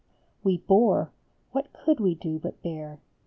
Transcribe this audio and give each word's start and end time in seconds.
We 0.43 0.57
bore 0.57 1.11
what 1.51 1.71
could 1.73 1.99
we 1.99 2.15
do 2.15 2.39
but 2.39 2.63
bear 2.63 2.97